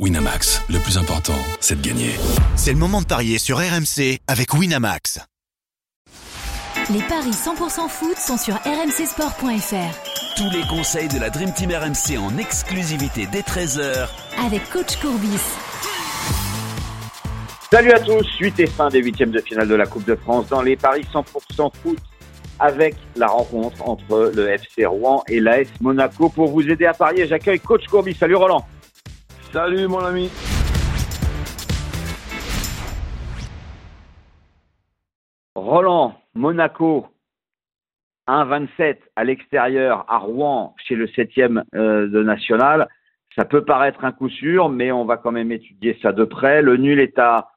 Winamax, 0.00 0.60
le 0.70 0.80
plus 0.80 0.98
important, 0.98 1.38
c'est 1.60 1.80
de 1.80 1.86
gagner. 1.86 2.10
C'est 2.56 2.72
le 2.72 2.78
moment 2.78 3.00
de 3.00 3.06
parier 3.06 3.38
sur 3.38 3.58
RMC 3.58 4.18
avec 4.26 4.52
Winamax. 4.52 5.20
Les 6.92 7.00
paris 7.02 7.30
100% 7.30 7.88
foot 7.88 8.16
sont 8.16 8.36
sur 8.36 8.56
rmcsport.fr. 8.56 10.36
Tous 10.36 10.50
les 10.50 10.66
conseils 10.66 11.06
de 11.06 11.20
la 11.20 11.30
Dream 11.30 11.52
Team 11.52 11.70
RMC 11.70 12.18
en 12.18 12.36
exclusivité 12.38 13.28
dès 13.30 13.42
13h 13.42 14.08
Avec 14.44 14.68
coach 14.68 14.96
Courbis. 14.96 15.38
Salut 17.70 17.92
à 17.92 18.00
tous, 18.00 18.24
suite 18.34 18.58
et 18.58 18.66
fin 18.66 18.88
des 18.88 19.00
huitièmes 19.00 19.30
de 19.30 19.40
finale 19.40 19.68
de 19.68 19.76
la 19.76 19.86
Coupe 19.86 20.06
de 20.06 20.16
France 20.16 20.48
dans 20.48 20.62
les 20.62 20.74
paris 20.74 21.06
100% 21.14 21.70
foot 21.84 21.98
avec 22.58 22.96
la 23.14 23.28
rencontre 23.28 23.88
entre 23.88 24.32
le 24.34 24.48
FC 24.48 24.86
Rouen 24.86 25.22
et 25.28 25.38
l'AS 25.38 25.68
Monaco. 25.80 26.30
Pour 26.30 26.50
vous 26.50 26.68
aider 26.68 26.86
à 26.86 26.94
parier, 26.94 27.28
j'accueille 27.28 27.60
coach 27.60 27.86
Courbis. 27.86 28.16
Salut 28.18 28.34
Roland. 28.34 28.66
Salut 29.54 29.86
mon 29.86 30.00
ami. 30.00 30.28
Roland, 35.54 36.14
Monaco, 36.34 37.06
1,27 38.26 38.96
à 39.14 39.22
l'extérieur 39.22 40.06
à 40.08 40.18
Rouen 40.18 40.74
chez 40.84 40.96
le 40.96 41.06
7e 41.06 41.62
euh, 41.76 42.08
de 42.08 42.24
National. 42.24 42.88
Ça 43.36 43.44
peut 43.44 43.64
paraître 43.64 44.04
un 44.04 44.10
coup 44.10 44.28
sûr, 44.28 44.70
mais 44.70 44.90
on 44.90 45.04
va 45.04 45.18
quand 45.18 45.30
même 45.30 45.52
étudier 45.52 45.96
ça 46.02 46.10
de 46.10 46.24
près. 46.24 46.60
Le 46.60 46.76
nul 46.76 46.98
est 46.98 47.16
à 47.20 47.52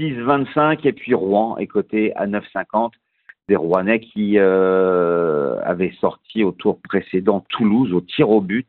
6,25 0.00 0.80
et 0.84 0.92
puis 0.92 1.14
Rouen 1.14 1.56
est 1.58 1.68
coté 1.68 2.12
à 2.16 2.26
9,50 2.26 2.90
des 3.46 3.54
Rouennais 3.54 4.00
qui 4.00 4.36
euh, 4.36 5.60
avaient 5.62 5.94
sorti 6.00 6.42
au 6.42 6.50
tour 6.50 6.80
précédent 6.82 7.46
Toulouse 7.50 7.92
au 7.92 8.00
tir 8.00 8.30
au 8.30 8.40
but 8.40 8.68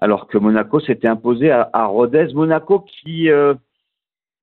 alors 0.00 0.26
que 0.26 0.38
Monaco 0.38 0.80
s'était 0.80 1.08
imposé 1.08 1.50
à, 1.50 1.86
Rodez. 1.86 2.28
Monaco 2.34 2.80
qui 2.80 3.30
euh, 3.30 3.54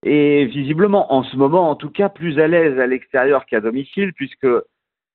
est 0.05 0.45
visiblement 0.45 1.13
en 1.13 1.23
ce 1.23 1.35
moment 1.35 1.69
en 1.69 1.75
tout 1.75 1.89
cas 1.89 2.09
plus 2.09 2.39
à 2.39 2.47
l'aise 2.47 2.79
à 2.79 2.87
l'extérieur 2.87 3.45
qu'à 3.45 3.59
domicile 3.59 4.13
puisque 4.13 4.47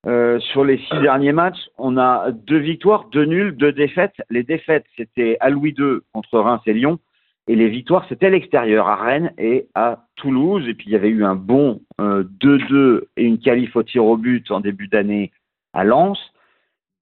euh, 0.07 0.39
sur 0.41 0.65
les 0.65 0.79
six 0.79 1.01
derniers 1.01 1.33
matchs, 1.33 1.71
on 1.79 1.97
a 1.97 2.31
deux 2.31 2.59
victoires, 2.59 3.07
deux 3.11 3.25
nuls, 3.25 3.57
deux 3.57 3.73
défaites. 3.73 4.15
Les 4.29 4.43
défaites, 4.43 4.85
c'était 4.97 5.39
à 5.41 5.49
Louis 5.49 5.75
II 5.79 6.01
contre 6.13 6.39
Reims 6.41 6.61
et 6.67 6.75
Lyon. 6.75 6.99
Et 7.47 7.57
les 7.57 7.69
victoires, 7.69 8.05
c'était 8.09 8.27
à 8.27 8.31
l'extérieur, 8.31 8.89
à 8.89 8.97
Rennes 8.97 9.33
et 9.39 9.69
à 9.75 10.05
Toulouse. 10.17 10.67
Et 10.69 10.75
puis, 10.75 10.87
il 10.89 10.93
y 10.93 10.97
avait 10.97 11.09
eu 11.09 11.25
un 11.25 11.35
bon 11.35 11.81
2-2 11.99 12.73
euh, 12.73 13.09
et 13.17 13.25
une 13.25 13.39
qualif 13.39 13.77
au 13.77 13.83
tir 13.83 14.05
au 14.05 14.17
but 14.17 14.51
en 14.51 14.61
début 14.61 14.89
d'année 14.89 15.31
à 15.73 15.85
Lens 15.85 16.19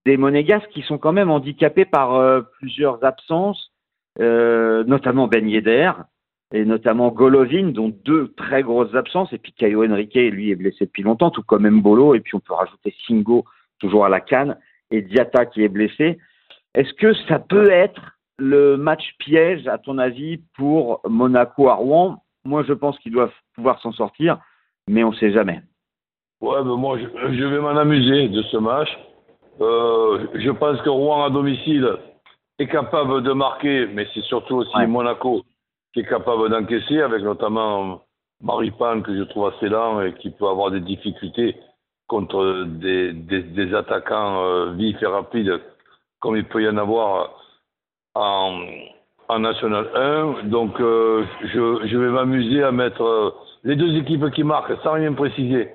des 0.05 0.17
Monégasques 0.17 0.69
qui 0.69 0.81
sont 0.81 0.97
quand 0.97 1.13
même 1.13 1.31
handicapés 1.31 1.85
par 1.85 2.15
euh, 2.15 2.41
plusieurs 2.59 3.03
absences, 3.03 3.71
euh, 4.19 4.83
notamment 4.85 5.27
Ben 5.27 5.47
Yedder 5.47 5.91
et 6.53 6.65
notamment 6.65 7.09
Golovin, 7.09 7.71
dont 7.71 7.91
deux 8.05 8.31
très 8.37 8.61
grosses 8.61 8.93
absences, 8.93 9.33
et 9.33 9.39
puis 9.39 9.53
Caio 9.53 9.83
Henrique, 9.83 10.13
lui, 10.13 10.51
est 10.51 10.55
blessé 10.55 10.85
depuis 10.85 11.01
longtemps, 11.01 11.31
tout 11.31 11.41
comme 11.41 11.67
Mbolo, 11.67 12.13
et 12.13 12.19
puis 12.19 12.35
on 12.35 12.39
peut 12.39 12.53
rajouter 12.53 12.93
Singo, 13.07 13.43
toujours 13.79 14.05
à 14.05 14.09
la 14.09 14.21
canne, 14.21 14.57
et 14.91 15.01
Diata 15.01 15.47
qui 15.47 15.63
est 15.63 15.67
blessé. 15.67 16.19
Est-ce 16.75 16.93
que 16.93 17.13
ça 17.27 17.39
peut 17.39 17.71
être 17.71 18.19
le 18.37 18.77
match 18.77 19.15
piège, 19.17 19.67
à 19.67 19.79
ton 19.79 19.97
avis, 19.97 20.41
pour 20.55 21.01
Monaco 21.09 21.69
à 21.69 21.73
Rouen? 21.73 22.23
Moi, 22.45 22.63
je 22.67 22.73
pense 22.73 22.99
qu'ils 22.99 23.13
doivent 23.13 23.33
pouvoir 23.55 23.81
s'en 23.81 23.91
sortir, 23.91 24.37
mais 24.87 25.03
on 25.03 25.11
ne 25.11 25.15
sait 25.15 25.31
jamais. 25.31 25.61
Ouais, 26.39 26.63
mais 26.63 26.75
moi, 26.75 26.99
je 26.99 27.43
vais 27.45 27.59
m'en 27.59 27.77
amuser 27.77 28.27
de 28.29 28.43
ce 28.43 28.57
match. 28.57 28.89
Euh, 29.61 30.27
je 30.35 30.51
pense 30.51 30.81
que 30.81 30.89
Rouen 30.89 31.25
à 31.25 31.29
domicile 31.29 31.97
est 32.59 32.67
capable 32.67 33.23
de 33.23 33.33
marquer, 33.33 33.87
mais 33.87 34.07
c'est 34.13 34.23
surtout 34.23 34.57
aussi 34.57 34.87
Monaco 34.87 35.43
qui 35.93 35.99
est 35.99 36.09
capable 36.09 36.49
d'encaisser, 36.49 37.01
avec 37.01 37.21
notamment 37.21 38.01
Maripan 38.41 39.01
que 39.01 39.15
je 39.15 39.23
trouve 39.23 39.47
assez 39.47 39.69
lent 39.69 40.01
et 40.01 40.13
qui 40.15 40.31
peut 40.31 40.47
avoir 40.47 40.71
des 40.71 40.79
difficultés 40.79 41.55
contre 42.07 42.65
des, 42.65 43.13
des, 43.13 43.73
attaquants 43.73 44.43
euh, 44.43 44.71
vifs 44.73 45.01
et 45.01 45.05
rapides 45.05 45.61
comme 46.19 46.35
il 46.35 46.45
peut 46.45 46.63
y 46.63 46.69
en 46.69 46.77
avoir 46.77 47.31
en, 48.15 48.59
en 49.29 49.39
National 49.39 49.89
1. 49.95 50.43
Donc 50.49 50.79
euh, 50.79 51.25
je, 51.41 51.87
je, 51.87 51.97
vais 51.97 52.09
m'amuser 52.09 52.63
à 52.63 52.71
mettre 52.71 53.35
les 53.63 53.75
deux 53.75 53.95
équipes 53.97 54.29
qui 54.31 54.43
marquent 54.43 54.81
sans 54.83 54.93
rien 54.93 55.13
préciser 55.13 55.69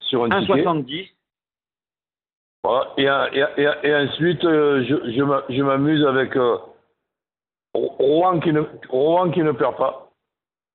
sur 0.00 0.24
un 0.24 0.30
1,70 2.64 3.54
et, 3.56 3.88
et, 3.88 3.94
ensuite, 3.94 4.44
euh, 4.44 4.84
je, 4.84 5.62
m'amuse 5.62 6.04
avec 6.04 6.36
euh, 6.36 6.58
Rouen, 7.74 8.40
qui 8.40 8.52
ne, 8.52 8.62
Rouen 8.88 9.30
qui 9.30 9.40
ne 9.40 9.52
perd 9.52 9.76
pas. 9.76 10.10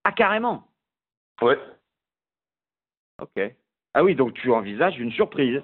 Ah, 0.04 0.12
carrément? 0.12 0.64
Oui. 1.42 1.54
Ok. 3.22 3.54
Ah 3.94 4.04
oui, 4.04 4.16
donc 4.16 4.34
tu 4.34 4.52
envisages 4.52 4.98
une 5.00 5.12
surprise. 5.12 5.62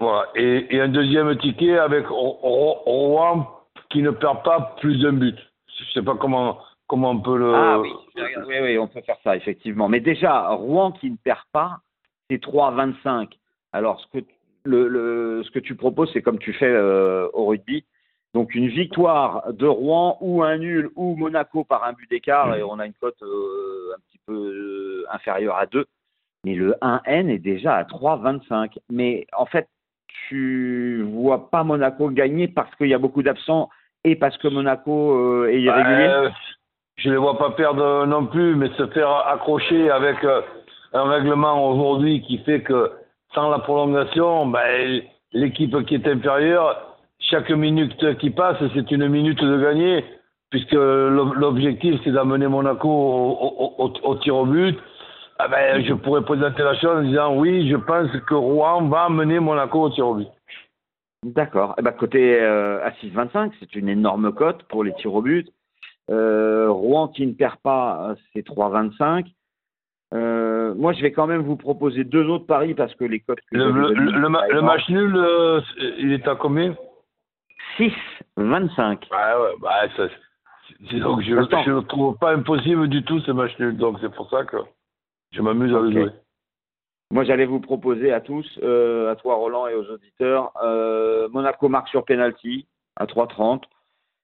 Voilà. 0.00 0.28
Et, 0.36 0.80
un 0.80 0.88
deuxième 0.88 1.36
ticket 1.38 1.78
avec 1.78 2.06
Rouen 2.08 3.48
qui 3.90 4.02
ne 4.02 4.10
perd 4.10 4.42
pas 4.44 4.76
plus 4.80 5.00
d'un 5.02 5.12
but. 5.12 5.36
Je 5.76 5.84
ne 5.84 5.88
sais 5.90 6.02
pas 6.02 6.16
comment, 6.16 6.58
comment 6.86 7.10
on 7.10 7.20
peut 7.20 7.36
le. 7.36 7.54
Ah 7.54 7.80
oui. 7.80 7.90
oui, 8.16 8.60
oui, 8.60 8.78
on 8.78 8.86
peut 8.86 9.00
faire 9.00 9.18
ça, 9.24 9.36
effectivement. 9.36 9.88
Mais 9.88 10.00
déjà, 10.00 10.48
Rouen 10.50 10.92
qui 10.92 11.10
ne 11.10 11.16
perd 11.16 11.42
pas, 11.52 11.78
c'est 12.30 12.42
3,25. 12.42 13.32
Alors, 13.72 14.00
ce 14.00 14.18
que 14.18 14.24
le, 14.64 15.42
ce 15.44 15.50
que 15.50 15.58
tu 15.58 15.74
proposes, 15.74 16.10
c'est 16.12 16.22
comme 16.22 16.38
tu 16.38 16.52
fais 16.52 16.66
euh, 16.66 17.28
au 17.32 17.46
rugby. 17.46 17.84
Donc 18.34 18.54
une 18.54 18.68
victoire 18.68 19.52
de 19.52 19.66
Rouen 19.66 20.18
ou 20.20 20.42
un 20.42 20.58
nul 20.58 20.90
ou 20.96 21.16
Monaco 21.16 21.64
par 21.64 21.84
un 21.84 21.94
but 21.94 22.08
d'écart 22.10 22.54
et 22.54 22.62
on 22.62 22.78
a 22.78 22.86
une 22.86 22.92
cote 22.92 23.22
euh, 23.22 23.94
un 23.96 24.00
petit 24.00 24.20
peu 24.26 24.34
euh, 24.34 25.06
inférieure 25.10 25.56
à 25.56 25.66
2. 25.66 25.86
Mais 26.44 26.54
le 26.54 26.74
1N 26.82 27.28
est 27.30 27.38
déjà 27.38 27.76
à 27.76 27.84
3,25. 27.84 28.76
Mais 28.90 29.26
en 29.36 29.46
fait, 29.46 29.66
tu 30.28 31.02
vois 31.10 31.50
pas 31.50 31.64
Monaco 31.64 32.10
gagner 32.10 32.48
parce 32.48 32.74
qu'il 32.76 32.88
y 32.88 32.94
a 32.94 32.98
beaucoup 32.98 33.22
d'absents 33.22 33.70
et 34.04 34.14
parce 34.14 34.36
que 34.36 34.48
Monaco 34.48 35.46
est 35.46 35.60
irrégulier 35.60 36.28
Je 36.96 37.08
ne 37.08 37.14
les 37.14 37.18
vois 37.18 37.38
pas 37.38 37.50
perdre 37.50 38.06
non 38.06 38.26
plus, 38.26 38.54
mais 38.54 38.68
se 38.76 38.86
faire 38.88 39.10
accrocher 39.26 39.90
avec 39.90 40.18
un 40.92 41.04
règlement 41.04 41.68
aujourd'hui 41.70 42.22
qui 42.22 42.38
fait 42.38 42.62
que 42.62 42.92
sans 43.34 43.50
la 43.50 43.58
prolongation, 43.58 44.46
ben, 44.46 45.02
l'équipe 45.32 45.84
qui 45.86 45.94
est 45.94 46.06
inférieure, 46.06 46.96
chaque 47.18 47.50
minute 47.50 48.18
qui 48.18 48.30
passe, 48.30 48.56
c'est 48.74 48.90
une 48.90 49.08
minute 49.08 49.42
de 49.42 49.60
gagner, 49.60 50.04
puisque 50.50 50.72
l'objectif, 50.72 52.00
c'est 52.04 52.12
d'amener 52.12 52.46
Monaco 52.46 52.88
au, 52.88 54.14
tir 54.16 54.36
au 54.36 54.46
but. 54.46 54.78
Ah 55.38 55.48
ben, 55.48 55.84
je 55.84 55.94
pourrais 55.94 56.22
présenter 56.22 56.62
la 56.62 56.74
chose 56.74 56.98
en 56.98 57.02
disant 57.02 57.36
oui, 57.36 57.68
je 57.70 57.76
pense 57.76 58.10
que 58.26 58.34
Rouen 58.34 58.88
va 58.88 59.04
amener 59.04 59.38
Monaco 59.38 59.82
au 59.82 59.90
tir 59.90 60.08
au 60.08 60.14
but. 60.14 60.28
D'accord. 61.24 61.74
Eh 61.78 61.82
ben, 61.82 61.92
côté 61.92 62.40
euh, 62.40 62.84
à 62.84 62.90
6,25, 62.90 63.52
c'est 63.58 63.74
une 63.74 63.88
énorme 63.88 64.32
cote 64.32 64.62
pour 64.64 64.84
les 64.84 64.94
tirs 64.94 65.14
au 65.14 65.22
but. 65.22 65.48
Euh, 66.10 66.70
Rouen 66.70 67.08
qui 67.08 67.26
ne 67.26 67.32
perd 67.32 67.56
pas, 67.56 68.14
c'est 68.32 68.46
3,25. 68.46 69.26
Euh, 70.14 70.74
moi, 70.74 70.92
je 70.92 71.02
vais 71.02 71.12
quand 71.12 71.26
même 71.26 71.42
vous 71.42 71.56
proposer 71.56 72.04
deux 72.04 72.24
autres 72.24 72.46
paris 72.46 72.74
parce 72.74 72.94
que 72.94 73.04
les 73.04 73.20
cotes. 73.20 73.40
Le, 73.50 73.70
le, 73.70 74.60
match 74.62 74.88
nul, 74.88 75.14
euh, 75.16 75.60
il 75.98 76.12
est 76.12 76.26
à 76.26 76.34
combien? 76.34 76.74
6, 77.76 77.92
25. 78.36 79.06
Ah 79.10 79.40
ouais, 79.40 79.50
bah, 79.60 79.88
ça, 79.96 80.04
donc 80.98 81.20
je 81.22 81.34
ne 81.34 81.80
trouve 81.82 82.16
pas 82.18 82.32
impossible 82.34 82.88
du 82.88 83.04
tout 83.04 83.20
ce 83.20 83.30
match 83.32 83.58
nul. 83.58 83.76
Donc 83.76 83.98
c'est 84.00 84.12
pour 84.12 84.30
ça 84.30 84.44
que 84.44 84.56
je 85.32 85.42
m'amuse 85.42 85.74
à 85.74 85.80
le 85.80 85.92
jouer. 85.92 86.10
Moi, 87.10 87.24
j'allais 87.24 87.46
vous 87.46 87.60
proposer 87.60 88.12
à 88.12 88.20
tous, 88.20 88.46
euh, 88.62 89.10
à 89.10 89.16
toi 89.16 89.36
Roland 89.36 89.66
et 89.66 89.74
aux 89.74 89.90
auditeurs, 89.90 90.52
Monaco 91.32 91.68
marque 91.68 91.88
sur 91.88 92.04
penalty 92.04 92.66
à 92.96 93.06
3,30. 93.06 93.62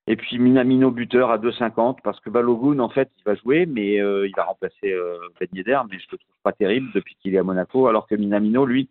Et 0.07 0.17
puis 0.17 0.39
Minamino 0.39 0.91
buteur 0.91 1.31
à 1.31 1.39
2,50 1.39 1.99
parce 2.03 2.21
que 2.21 2.29
Balogun, 2.29 2.79
en 2.79 2.91
fait, 2.91 3.11
il 3.19 3.25
va 3.25 3.35
jouer, 3.37 3.65
mais 3.65 4.01
euh, 4.01 4.29
il 4.29 4.35
va 4.37 4.45
remplacer 4.45 4.93
euh, 4.93 5.19
Ben 5.41 5.49
mais 5.55 5.99
je 5.99 6.07
le 6.13 6.19
trouve 6.19 6.37
pas 6.43 6.53
terrible 6.53 6.91
depuis 6.95 7.17
qu'il 7.17 7.35
est 7.35 7.39
à 7.39 7.43
Monaco, 7.43 7.87
alors 7.87 8.07
que 8.07 8.15
Minamino, 8.15 8.67
lui, 8.67 8.91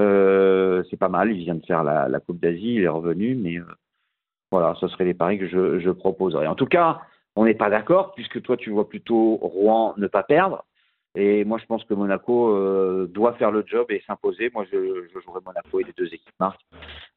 euh, 0.00 0.82
c'est 0.90 0.96
pas 0.96 1.08
mal. 1.08 1.30
Il 1.30 1.44
vient 1.44 1.54
de 1.54 1.64
faire 1.64 1.84
la, 1.84 2.08
la 2.08 2.18
Coupe 2.18 2.40
d'Asie, 2.40 2.74
il 2.74 2.82
est 2.82 2.88
revenu, 2.88 3.36
mais 3.36 3.58
euh, 3.58 3.66
voilà, 4.50 4.74
ce 4.80 4.88
serait 4.88 5.04
les 5.04 5.14
paris 5.14 5.38
que 5.38 5.46
je, 5.46 5.78
je 5.78 5.90
proposerais. 5.90 6.48
En 6.48 6.56
tout 6.56 6.66
cas, 6.66 7.02
on 7.36 7.44
n'est 7.44 7.54
pas 7.54 7.70
d'accord 7.70 8.14
puisque 8.14 8.42
toi, 8.42 8.56
tu 8.56 8.70
vois 8.70 8.88
plutôt 8.88 9.36
Rouen 9.36 9.94
ne 9.96 10.08
pas 10.08 10.24
perdre. 10.24 10.64
Et 11.20 11.44
moi, 11.44 11.58
je 11.58 11.66
pense 11.66 11.82
que 11.82 11.94
Monaco 11.94 12.54
euh, 12.54 13.10
doit 13.12 13.32
faire 13.32 13.50
le 13.50 13.64
job 13.66 13.86
et 13.88 14.00
s'imposer. 14.06 14.52
Moi, 14.54 14.64
je, 14.70 15.08
je, 15.12 15.20
jouerai 15.20 15.40
Monaco 15.44 15.80
et 15.80 15.82
les 15.82 15.92
deux 15.96 16.06
équipes 16.06 16.34
marquent. 16.38 16.64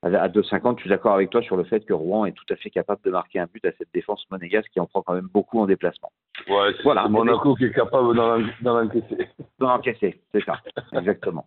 À 0.01 0.27
2,50, 0.27 0.77
je 0.77 0.81
suis 0.81 0.89
d'accord 0.89 1.13
avec 1.13 1.29
toi 1.29 1.43
sur 1.43 1.55
le 1.55 1.63
fait 1.63 1.85
que 1.85 1.93
Rouen 1.93 2.25
est 2.25 2.31
tout 2.31 2.51
à 2.51 2.55
fait 2.55 2.71
capable 2.71 3.01
de 3.05 3.11
marquer 3.11 3.37
un 3.37 3.45
but 3.45 3.63
à 3.63 3.71
cette 3.77 3.93
défense 3.93 4.25
monégasque 4.31 4.71
qui 4.71 4.79
en 4.79 4.87
prend 4.87 5.03
quand 5.03 5.13
même 5.13 5.29
beaucoup 5.31 5.59
en 5.59 5.67
déplacement. 5.67 6.11
Ouais, 6.49 6.73
voilà. 6.83 7.07
Monaco 7.07 7.53
qui 7.53 7.65
est 7.65 7.73
capable 7.73 8.15
d'en 8.15 8.83
encaisser. 8.83 9.29
D'en 9.59 9.75
encaisser, 9.75 10.19
c'est 10.33 10.43
ça, 10.43 10.57
exactement. 10.93 11.45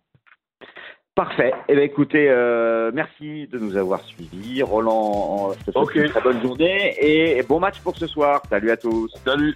Parfait. 1.13 1.53
Eh 1.67 1.75
bien, 1.75 1.83
écoutez, 1.83 2.29
euh, 2.29 2.91
merci 2.93 3.47
de 3.47 3.59
nous 3.59 3.75
avoir 3.75 3.99
suivis. 4.01 4.63
Roland, 4.63 5.51
je 5.59 5.65
te 5.65 5.71
souhaite 5.71 5.95
une 5.95 6.09
très 6.09 6.21
bonne 6.21 6.41
journée 6.41 6.95
et 7.01 7.43
bon 7.43 7.59
match 7.59 7.81
pour 7.81 7.97
ce 7.97 8.07
soir. 8.07 8.41
Salut 8.49 8.71
à 8.71 8.77
tous. 8.77 9.13
Salut. 9.25 9.55